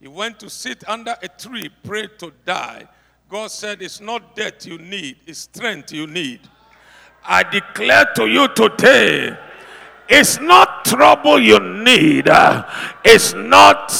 He 0.00 0.08
went 0.08 0.38
to 0.40 0.50
sit 0.50 0.86
under 0.88 1.16
a 1.22 1.28
tree, 1.28 1.70
prayed 1.82 2.18
to 2.18 2.32
die. 2.44 2.86
God 3.28 3.50
said, 3.50 3.80
It's 3.80 4.00
not 4.00 4.36
death 4.36 4.66
you 4.66 4.76
need, 4.76 5.16
it's 5.26 5.40
strength 5.40 5.92
you 5.92 6.06
need. 6.06 6.40
I 7.24 7.42
declare 7.44 8.06
to 8.16 8.26
you 8.26 8.48
today 8.48 9.38
it's 10.14 10.40
not 10.40 10.84
trouble 10.84 11.38
you 11.38 11.58
need. 11.58 12.28
It's 13.04 13.32
not 13.32 13.90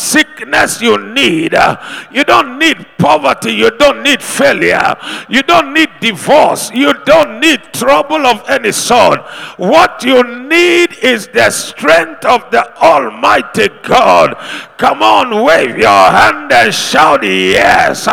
you 0.81 1.13
need. 1.13 1.55
Uh, 1.55 1.77
you 2.11 2.25
don't 2.25 2.59
need 2.59 2.87
poverty. 2.99 3.53
You 3.53 3.71
don't 3.77 4.03
need 4.03 4.23
failure. 4.23 4.95
You 5.29 5.43
don't 5.43 5.73
need 5.73 5.89
divorce. 6.01 6.71
You 6.73 6.95
don't 7.05 7.41
need 7.41 7.61
trouble 7.73 8.27
of 8.27 8.49
any 8.49 8.73
sort. 8.73 9.21
What 9.57 10.03
you 10.05 10.23
need 10.49 10.99
is 11.03 11.29
the 11.29 11.51
strength 11.51 12.25
of 12.25 12.51
the 12.51 12.75
Almighty 12.77 13.69
God. 13.83 14.35
Come 14.79 15.03
on, 15.03 15.45
wave 15.45 15.79
your 15.79 15.89
hand 15.89 16.53
and 16.53 16.75
shout, 16.75 17.23
Yes. 17.23 18.09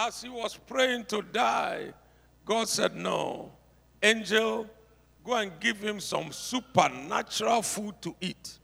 As 0.00 0.22
he 0.22 0.28
was 0.28 0.56
praying 0.56 1.06
to 1.06 1.22
die, 1.22 1.92
God 2.44 2.68
said, 2.68 2.94
No. 2.94 3.50
Angel, 4.02 4.66
go 5.28 5.34
and 5.34 5.52
give 5.60 5.78
him 5.78 6.00
some 6.00 6.32
supernatural 6.32 7.60
food 7.62 7.94
to 8.00 8.16
eat. 8.20 8.58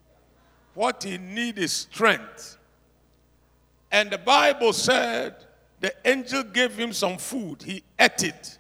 What 0.72 1.05
he 1.05 1.18
needs 1.18 1.59
is 1.59 1.72
strength. 1.72 2.57
And 3.92 4.11
the 4.11 4.18
Bible 4.18 4.72
said 4.72 5.35
the 5.81 5.94
angel 6.05 6.42
gave 6.42 6.74
him 6.74 6.92
some 6.92 7.18
food. 7.18 7.62
He 7.62 7.85
ate 7.98 8.24
it. 8.24 8.59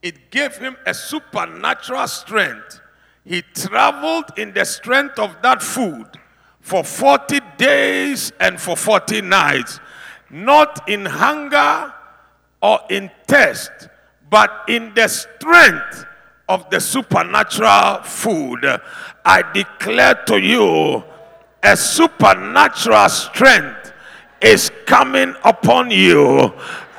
It 0.00 0.30
gave 0.30 0.56
him 0.56 0.76
a 0.86 0.94
supernatural 0.94 2.08
strength. 2.08 2.80
He 3.24 3.42
traveled 3.54 4.32
in 4.38 4.54
the 4.54 4.64
strength 4.64 5.18
of 5.18 5.36
that 5.42 5.62
food 5.62 6.06
for 6.60 6.82
40 6.82 7.40
days 7.58 8.32
and 8.40 8.58
for 8.58 8.76
40 8.76 9.20
nights, 9.20 9.80
not 10.30 10.88
in 10.88 11.04
hunger, 11.04 11.92
or 12.62 12.80
in 12.88 13.10
test, 13.26 13.70
but 14.30 14.50
in 14.66 14.92
the 14.94 15.08
strength 15.08 16.06
of 16.48 16.68
the 16.70 16.80
supernatural 16.80 18.02
food. 18.02 18.64
I 19.24 19.42
declare 19.52 20.14
to 20.26 20.38
you 20.40 21.04
a 21.62 21.76
supernatural 21.76 23.08
strength 23.08 23.92
is 24.40 24.70
coming 24.86 25.34
upon 25.44 25.90
you. 25.90 26.52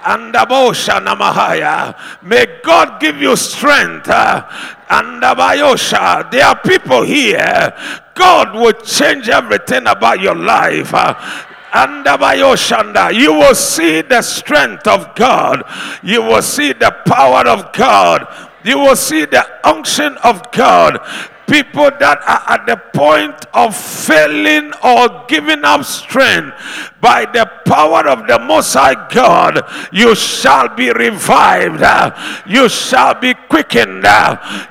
And 0.06 0.34
Namahaya. 0.34 1.96
May 2.24 2.46
God 2.64 3.00
give 3.02 3.22
you 3.22 3.36
strength. 3.36 4.10
And 4.10 5.22
Abayosha. 5.24 6.32
There 6.32 6.46
are 6.46 6.60
people 6.62 7.04
here. 7.04 7.74
God 8.14 8.54
will 8.54 8.74
change 8.74 9.30
everything 9.30 9.88
about 9.88 10.22
your 10.22 10.36
life. 10.36 10.94
And 11.72 12.06
you 13.16 13.34
will 13.34 13.56
see 13.56 14.02
the 14.02 14.22
strength 14.22 14.88
of 14.88 15.16
God. 15.16 15.64
You 16.02 16.22
will 16.22 16.42
see 16.42 16.74
the 16.74 16.96
power 17.06 17.48
of 17.48 17.72
God. 17.74 18.49
You 18.64 18.80
will 18.80 18.96
see 18.96 19.26
the 19.26 19.46
unction 19.68 20.18
of 20.24 20.52
God. 20.52 21.00
People 21.48 21.90
that 22.00 22.22
are 22.28 22.44
at 22.54 22.68
the 22.68 22.78
point 22.94 23.34
of 23.56 23.76
failing 23.76 24.72
or 24.84 25.26
giving 25.28 25.64
up 25.64 25.84
strength 25.84 26.56
by 27.02 27.26
the 27.26 27.50
power 27.66 28.08
of 28.08 28.28
the 28.28 28.38
Most 28.38 28.76
High 28.76 29.08
God, 29.10 29.62
you 29.92 30.14
shall 30.14 30.70
be 30.76 30.92
revived, 30.92 31.82
you 32.46 32.70
shall 32.70 33.16
be 33.16 33.34
quickened, 33.50 34.06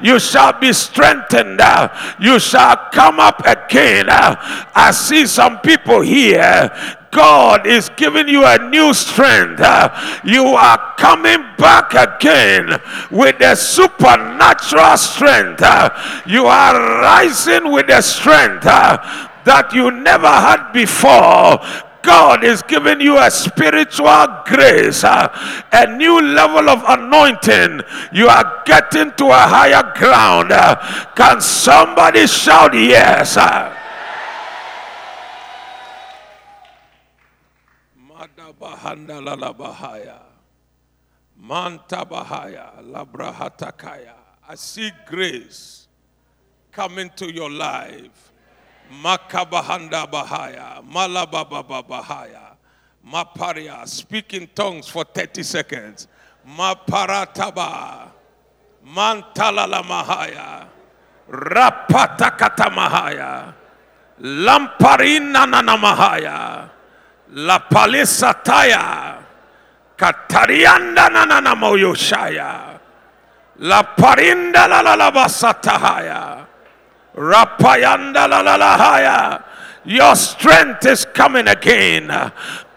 you 0.01 0.21
shall 0.21 0.53
be 0.61 0.73
strengthened, 0.73 1.61
you 2.21 2.39
shall 2.39 2.77
come 2.93 3.19
up 3.19 3.41
again. 3.45 4.07
I 4.09 4.93
see 4.95 5.27
some 5.27 5.59
people 5.59 6.01
here 6.03 6.71
God 7.11 7.67
is 7.67 7.91
giving 7.97 8.29
you 8.29 8.45
a 8.45 8.59
new 8.71 8.93
strength. 8.93 9.61
You 10.25 10.45
are 10.45 10.95
coming 10.99 11.43
back 11.57 11.95
again 11.95 12.81
with 13.11 13.41
a 13.41 13.57
supernatural 13.57 14.97
strength. 14.97 15.63
You 16.27 16.47
are 16.47 17.01
rising 17.03 17.73
with 17.73 17.89
a 17.89 18.03
strength 18.03 18.65
that 18.65 19.71
you 19.73 19.91
never 19.91 20.29
had 20.29 20.73
before. 20.73 21.59
God 22.03 22.45
is 22.45 22.63
giving 22.63 23.01
you 23.01 23.19
a 23.19 23.31
spiritual 23.31 24.43
grace, 24.47 25.03
a 25.05 25.97
new 25.97 26.21
level 26.23 26.71
of 26.71 26.83
anointing. 26.87 27.83
You 28.13 28.29
are 28.29 28.63
getting 28.65 29.13
to 29.13 29.27
a 29.27 29.45
higher 29.49 29.93
ground. 29.97 30.51
Can 31.17 31.41
somebody 31.41 32.27
shout 32.27 32.75
yes? 32.75 33.37
Bahanda 38.59 39.25
la 39.25 39.53
Bahaya. 39.53 40.21
Manta 41.37 42.05
Bahaya. 42.05 42.83
Labrahatakaya. 42.83 44.15
I 44.49 44.55
see 44.55 44.91
grace 45.07 45.87
coming 46.73 47.11
to 47.17 47.33
your 47.33 47.51
life. 47.51 48.33
Makabahanda 49.03 50.11
Bahaya. 50.11 50.83
Malababa 50.85 51.63
Bahaya. 51.87 52.57
Maparia. 53.07 53.87
Speak 53.87 54.35
in 54.35 54.47
tongues 54.49 54.89
for 54.89 55.05
30 55.05 55.43
seconds. 55.43 56.09
Maparataba. 56.47 58.11
Mantalala 58.87 59.83
Mahaya. 59.83 60.69
Rapatakata 61.29 62.71
Mahaya. 62.73 63.55
Lamparina 64.21 65.49
Nana 65.49 65.77
Mahaya. 65.77 66.68
La 67.33 67.59
Palisataya 67.59 69.17
Katarianda 69.97 71.09
Nanana 71.11 71.55
Moyoshaya 71.55 72.79
La 73.59 73.83
Parinda 73.97 74.69
La 74.69 74.81
La 74.81 74.95
La 74.95 75.11
Basatahaya 75.11 76.47
Rapayanda 77.15 78.29
La 78.29 78.41
La 78.41 78.57
La 78.57 78.77
Haya 78.77 79.45
Your 79.85 80.15
strength 80.17 80.87
is 80.87 81.05
coming 81.07 81.49
again. 81.49 82.11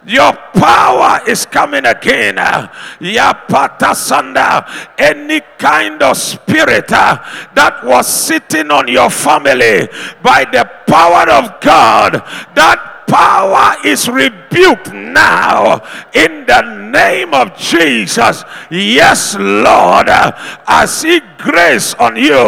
Your 0.06 0.32
power 0.54 1.22
is 1.28 1.46
coming 1.46 1.86
again. 1.86 2.36
Yapatasanda. 2.36 4.66
Any 4.98 5.42
kind 5.58 6.02
of 6.02 6.16
spirit 6.16 6.90
uh, 6.92 7.18
that 7.54 7.84
was 7.84 8.08
sitting 8.08 8.72
on 8.72 8.88
your 8.88 9.10
family 9.10 9.90
by 10.24 10.46
the 10.46 10.64
power 10.88 11.30
of 11.30 11.60
God 11.60 12.24
that 12.56 12.91
power 13.12 13.76
is 13.84 14.08
rebuked 14.08 14.94
now 14.96 15.84
in 16.16 16.46
the 16.48 16.62
name 16.96 17.34
of 17.34 17.52
Jesus. 17.60 18.44
Yes, 18.72 19.36
Lord, 19.36 20.08
I 20.08 20.86
see 20.88 21.20
grace 21.38 21.94
on 21.96 22.16
you. 22.16 22.40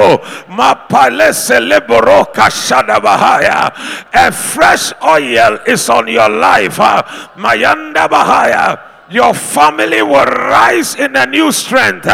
A 4.15 4.31
fresh 4.31 4.93
oil 5.03 5.59
is 5.67 5.89
on 5.89 6.07
your 6.07 6.29
life. 6.29 6.77
Mayanda 7.35 8.07
Bahaya 8.07 8.92
your 9.13 9.33
family 9.33 10.01
will 10.01 10.25
rise 10.25 10.95
in 10.95 11.15
a 11.15 11.25
new 11.27 11.51
strength. 11.51 12.07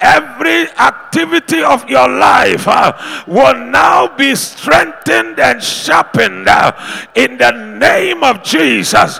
Every 0.00 0.70
activity 0.78 1.62
of 1.62 1.90
your 1.90 2.08
life 2.08 2.68
uh, 2.68 2.92
will 3.26 3.58
now 3.58 4.16
be 4.16 4.36
strengthened 4.36 5.40
and 5.40 5.60
sharpened 5.60 6.46
uh, 6.48 6.70
in 7.16 7.38
the 7.38 7.50
name 7.50 8.22
of 8.22 8.44
Jesus. 8.44 9.18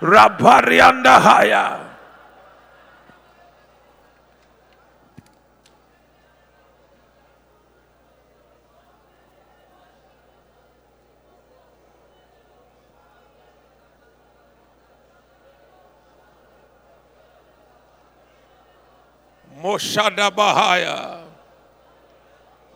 Rabariandahaya. 0.00 1.87
Moshada 19.62 20.30
Bahaya. 20.30 21.20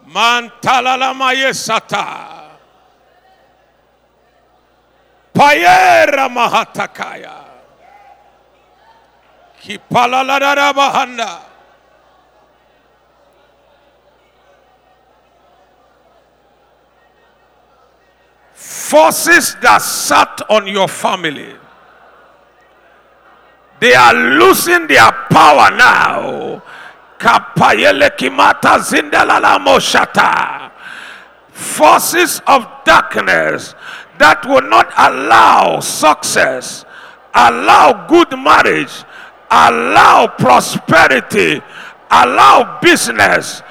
Mantalala 0.07 1.15
Mayesata. 1.15 2.59
Payera 5.33 6.29
Mahatakaya. 6.29 7.45
Kipalaladara 9.63 10.73
Bahanda. 10.75 11.41
Forces 18.55 19.57
that 19.63 19.79
sat 19.79 20.43
on 20.51 20.67
your 20.67 20.89
family 20.89 21.62
they 23.83 23.95
are 23.95 24.15
losing 24.15 24.87
their 24.87 25.11
power 25.29 25.69
now. 25.77 26.63
Forces 31.51 32.41
of 32.47 32.67
darkness 32.85 33.75
that 34.19 34.47
will 34.47 34.63
not 34.71 34.87
allow 34.97 35.81
success, 35.81 36.85
allow 37.35 38.07
good 38.07 38.31
marriage, 38.39 39.03
allow 39.51 40.29
prosperity, 40.29 41.61
allow 42.09 42.79
business, 42.81 43.63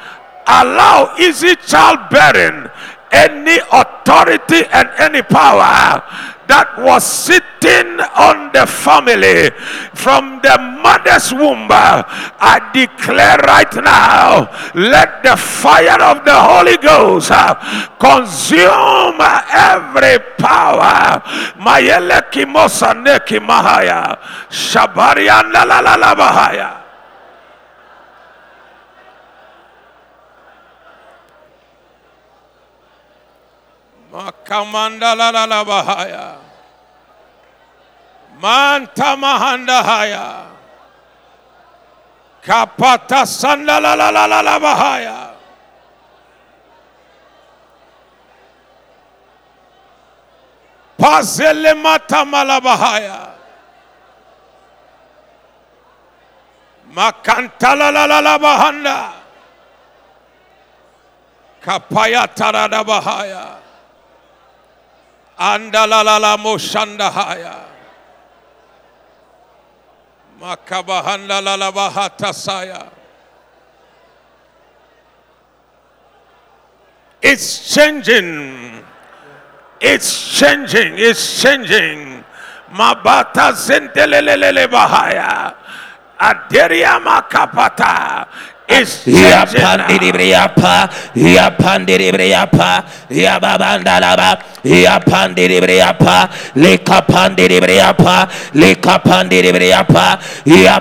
allow 0.46 1.16
easy 1.22 1.56
childbearing, 1.56 2.70
any 3.14 3.60
authority 3.72 4.66
and 4.74 4.90
any 5.00 5.22
power 5.22 6.04
that 6.48 6.76
was 6.80 7.06
sitting 7.06 7.51
on 7.66 8.52
the 8.52 8.66
family 8.66 9.52
from 9.94 10.40
the 10.42 10.58
mother's 10.82 11.34
womb. 11.34 11.68
I 11.70 12.58
declare 12.74 13.38
right 13.38 13.74
now, 13.76 14.50
let 14.74 15.22
the 15.24 15.38
fire 15.38 16.02
of 16.02 16.26
the 16.26 16.34
Holy 16.34 16.78
Ghost 16.78 17.32
uh, 17.32 17.54
consume 18.00 19.22
every 19.54 20.18
power. 20.38 21.22
Mayele 21.62 22.22
kimosa 22.32 22.94
neki 22.94 23.40
mahaya. 23.40 24.18
Shabarianda 24.50 25.66
la 25.66 25.80
la 25.80 25.96
la 25.96 26.16
bahaya. 26.16 26.72
Makamanda 34.12 35.16
la 35.16 35.30
la 35.30 35.46
la 35.46 35.64
bahaya. 35.64 36.51
Manta 38.42 39.16
mahanda 39.16 39.84
haya. 39.86 40.50
Kapata 42.42 43.22
sanda 43.22 43.78
la 43.80 43.94
la 43.94 44.10
la 44.10 44.26
la 44.26 44.42
la 44.42 44.58
bahaya. 44.58 45.30
Pazele 50.98 51.74
mata 51.78 52.26
malabahaya. 52.26 53.30
Makantala 56.94 57.94
la 57.94 58.06
la 58.06 58.20
la 58.20 58.20
la 58.22 58.38
bahanda. 58.38 59.14
Kapaya 61.62 62.26
tarada 62.34 62.82
bahaya. 62.84 63.62
Andala 65.38 66.02
la 66.04 66.18
la 66.18 66.38
moshandahaya. 66.38 67.54
Makabahanda 67.54 67.62
la 67.62 67.71
la 70.42 71.72
bahata 71.72 72.34
saya. 72.34 72.90
It's 77.22 77.70
changing. 77.70 78.82
It's 79.80 80.10
changing. 80.40 80.98
It's 80.98 81.42
changing. 81.42 82.24
Mabata 82.74 83.54
zendelelele 83.54 84.66
bahaya. 84.68 85.54
Aderia 86.20 86.98
makapata. 86.98 88.26
It's 88.72 89.08
Ya 89.08 89.46
changing. 89.46 89.62
pandiri 89.62 90.08
now. 90.12 90.18
briapa, 90.18 90.76
ya 91.16 91.50
pandiri 91.52 92.12
briapa, 92.12 92.84
ya 93.10 93.40
babandalaba, 93.40 94.40
ya 94.64 95.00
pandiri 95.00 95.60
briapa, 95.60 96.30
leka 96.56 97.02
pandiri 97.04 97.60
briapa, 97.60 98.28
leka 98.54 99.00
pandiri 99.04 99.52
briapa, 99.52 100.20
ya 100.46 100.80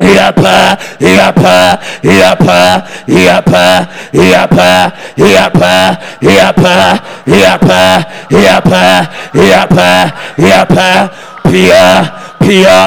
Yapa, 0.00 0.78
yapa, 0.98 1.78
yapa, 2.02 2.82
yapa, 3.06 3.86
yapa, 4.12 4.92
yapa, 5.16 5.78
yapa, 6.20 6.88
yapa, 7.36 8.04
yapa, 8.30 9.08
yapa, 9.34 10.12
yapa, 10.38 11.10
pia, 11.44 12.12
pia, 12.40 12.78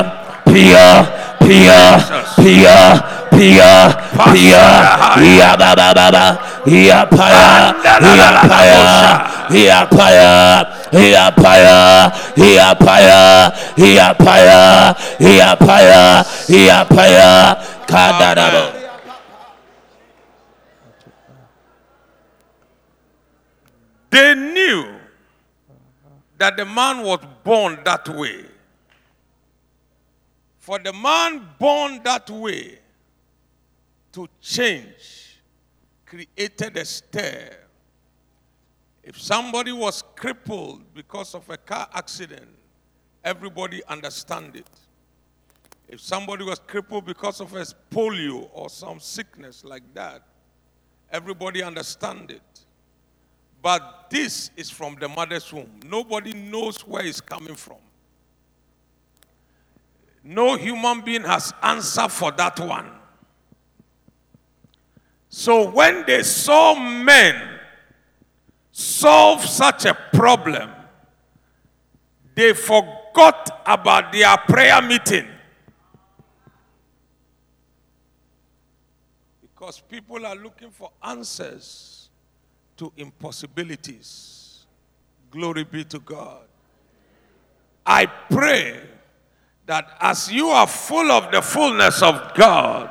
pia, 0.49 1.05
pia, 1.39 1.79
pia, 2.41 3.03
pia, 3.29 3.93
pia, 4.33 4.65
yaba 8.57 9.32
he 9.53 9.67
prayer, 9.67 10.65
hear 10.89 11.31
prayer, 11.37 12.11
hear 12.35 12.73
prayer, 12.73 13.51
He 13.75 13.99
prayer, 14.17 14.95
hear 15.19 15.55
prayer, 15.57 16.23
hear 16.47 16.85
prayer. 16.85 17.55
Kadarabo. 17.85 18.79
They 24.09 24.33
knew 24.33 24.95
that 26.39 26.57
the 26.57 26.65
man 26.65 27.03
was 27.03 27.19
born 27.43 27.77
that 27.85 28.09
way. 28.09 28.45
For 30.57 30.79
the 30.79 30.93
man 30.93 31.47
born 31.59 32.01
that 32.03 32.27
way 32.31 32.79
to 34.13 34.27
change 34.41 35.41
created 36.05 36.75
a 36.77 36.85
stair 36.85 37.62
if 39.03 39.21
somebody 39.21 39.71
was 39.71 40.03
crippled 40.15 40.93
because 40.93 41.35
of 41.35 41.49
a 41.49 41.57
car 41.57 41.89
accident, 41.93 42.47
everybody 43.23 43.83
understand 43.85 44.55
it. 44.55 44.69
If 45.89 45.99
somebody 45.99 46.45
was 46.45 46.59
crippled 46.59 47.05
because 47.05 47.41
of 47.41 47.53
a 47.53 47.65
polio 47.91 48.49
or 48.53 48.69
some 48.69 48.99
sickness 48.99 49.63
like 49.65 49.83
that, 49.93 50.23
everybody 51.11 51.61
understand 51.61 52.31
it. 52.31 52.41
But 53.61 54.07
this 54.09 54.51
is 54.55 54.69
from 54.69 54.95
the 54.99 55.07
mother's 55.07 55.51
womb. 55.51 55.79
Nobody 55.85 56.33
knows 56.33 56.87
where 56.87 57.05
it's 57.05 57.21
coming 57.21 57.55
from. 57.55 57.77
No 60.23 60.55
human 60.55 61.01
being 61.01 61.23
has 61.23 61.53
answer 61.61 62.07
for 62.07 62.31
that 62.31 62.59
one. 62.59 62.89
So 65.29 65.69
when 65.69 66.05
they 66.05 66.23
saw 66.23 66.75
men 66.75 67.52
solve 68.73 69.45
such 69.45 69.85
a 69.85 69.93
problem, 69.93 70.71
they 72.35 72.53
forgot 72.53 73.61
about 73.65 74.11
their 74.11 74.35
prayer 74.37 74.81
meeting. 74.81 75.27
Because 79.41 79.79
people 79.79 80.25
are 80.25 80.35
looking 80.35 80.71
for 80.71 80.91
answers 81.03 82.09
to 82.75 82.91
impossibilities. 82.97 84.65
Glory 85.29 85.63
be 85.63 85.83
to 85.85 85.99
God. 85.99 86.41
I 87.85 88.07
pray 88.07 88.81
that 89.67 89.95
as 89.99 90.31
you 90.31 90.47
are 90.47 90.67
full 90.67 91.11
of 91.11 91.31
the 91.31 91.41
fullness 91.41 92.01
of 92.01 92.33
God, 92.33 92.89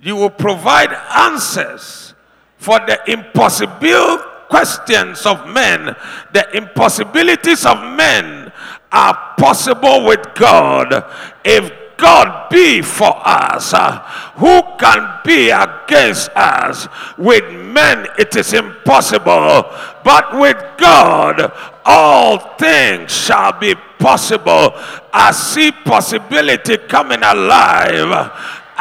you 0.00 0.14
will 0.14 0.30
provide 0.30 0.92
answers 0.92 2.14
for 2.56 2.78
the 2.78 2.98
impossible 3.10 4.29
questions 4.50 5.24
of 5.24 5.48
men. 5.48 5.96
The 6.32 6.44
impossibilities 6.56 7.64
of 7.64 7.78
men 7.96 8.52
are 8.92 9.34
possible 9.38 10.04
with 10.04 10.34
God. 10.34 11.04
If 11.44 11.72
God 11.96 12.48
be 12.50 12.82
for 12.82 13.14
us, 13.24 13.72
uh, 13.74 14.00
who 14.36 14.62
can 14.78 15.20
be 15.24 15.50
against 15.50 16.30
us? 16.34 16.88
With 17.16 17.44
men 17.52 18.06
it 18.18 18.34
is 18.36 18.52
impossible, 18.52 19.70
but 20.02 20.36
with 20.38 20.56
God 20.78 21.52
all 21.84 22.38
things 22.56 23.12
shall 23.12 23.52
be 23.52 23.74
possible. 23.98 24.72
I 25.12 25.32
see 25.32 25.70
possibility 25.72 26.78
coming 26.78 27.22
alive. 27.22 28.32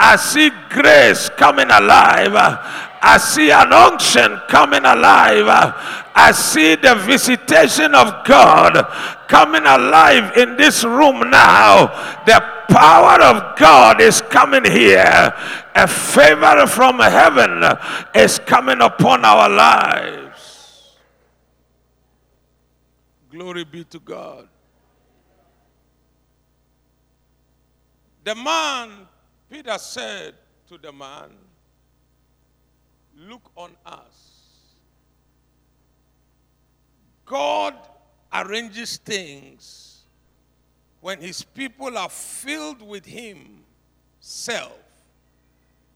I 0.02 0.16
see 0.16 0.50
grace 0.70 1.30
coming 1.30 1.70
alive. 1.70 2.34
I 3.02 3.18
see 3.18 3.52
an 3.52 3.72
unction 3.72 4.40
coming 4.48 4.84
alive. 4.84 5.48
I 6.16 6.32
see 6.34 6.76
the 6.76 6.96
visitation 6.96 7.96
of 7.96 8.26
God 8.26 8.76
coming 9.28 9.66
alive 9.66 10.36
in 10.38 10.58
this 10.58 10.84
room 10.84 11.30
now. 11.30 11.88
The 12.26 12.42
power 12.70 13.22
of 13.22 13.58
God 13.58 14.02
is 14.02 14.22
coming 14.22 14.66
here. 14.66 15.34
A 15.76 15.88
favor 15.88 16.68
from 16.68 17.00
heaven 17.00 17.64
is 18.14 18.40
coming 18.40 18.82
upon 18.82 19.24
our 19.24 19.50
lives. 19.50 20.98
Glory 23.30 23.64
be 23.64 23.84
to 23.86 24.00
God. 24.00 24.48
The 28.24 28.36
man, 28.36 29.08
Peter 29.50 29.78
said 29.78 30.36
to 30.68 30.78
the 30.78 30.92
man, 30.92 31.30
Look 33.28 33.52
on 33.58 33.72
us. 33.86 34.40
God 37.26 37.76
arranges 38.32 38.98
things 38.98 40.04
when 41.02 41.20
his 41.20 41.44
people 41.44 41.98
are 41.98 42.10
filled 42.10 42.82
with 42.82 43.06
himself. 43.06 44.72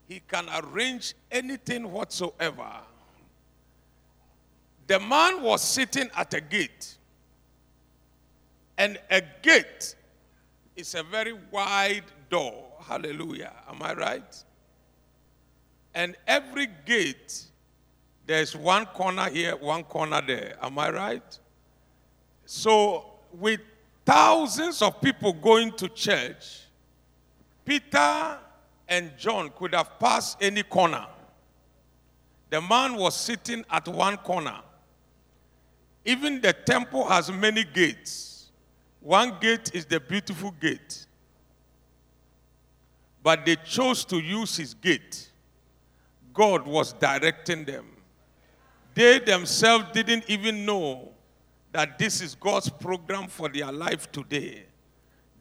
He 0.07 0.21
can 0.27 0.47
arrange 0.53 1.13
anything 1.31 1.91
whatsoever. 1.91 2.69
The 4.87 4.99
man 4.99 5.41
was 5.41 5.61
sitting 5.61 6.09
at 6.15 6.33
a 6.33 6.41
gate, 6.41 6.97
and 8.77 8.99
a 9.09 9.21
gate 9.41 9.95
is 10.75 10.93
a 10.93 11.03
very 11.03 11.33
wide 11.51 12.03
door. 12.29 12.65
Hallelujah. 12.81 13.53
Am 13.69 13.81
I 13.81 13.93
right? 13.93 14.43
And 15.93 16.15
every 16.27 16.67
gate, 16.85 17.43
there's 18.25 18.55
one 18.55 18.85
corner 18.87 19.29
here, 19.29 19.55
one 19.55 19.83
corner 19.83 20.21
there. 20.25 20.57
Am 20.61 20.77
I 20.79 20.89
right? 20.89 21.39
So, 22.45 23.05
with 23.31 23.59
thousands 24.05 24.81
of 24.81 24.99
people 25.01 25.33
going 25.33 25.71
to 25.73 25.87
church, 25.89 26.61
Peter 27.65 28.37
and 28.87 29.11
John 29.17 29.51
could 29.57 29.73
have 29.73 29.99
passed 29.99 30.37
any 30.41 30.63
corner. 30.63 31.05
The 32.49 32.61
man 32.61 32.95
was 32.95 33.15
sitting 33.15 33.65
at 33.69 33.87
one 33.87 34.17
corner. 34.17 34.59
Even 36.05 36.41
the 36.41 36.53
temple 36.53 37.07
has 37.07 37.31
many 37.31 37.63
gates. 37.63 38.51
One 38.99 39.37
gate 39.39 39.71
is 39.73 39.85
the 39.85 39.99
beautiful 39.99 40.51
gate. 40.51 41.05
But 43.23 43.45
they 43.45 43.55
chose 43.55 44.03
to 44.05 44.17
use 44.17 44.57
his 44.57 44.73
gate. 44.73 45.29
God 46.33 46.65
was 46.65 46.93
directing 46.93 47.65
them. 47.65 47.85
They 48.93 49.19
themselves 49.19 49.85
didn't 49.93 50.25
even 50.27 50.65
know 50.65 51.11
that 51.71 51.97
this 51.97 52.21
is 52.21 52.35
God's 52.35 52.69
program 52.69 53.27
for 53.27 53.49
their 53.49 53.71
life 53.71 54.11
today. 54.11 54.65